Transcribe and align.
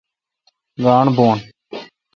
گاݨڈ 0.83 1.07
بھو۔ 1.15 1.29